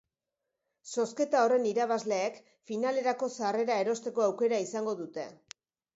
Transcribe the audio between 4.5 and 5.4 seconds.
izango dute.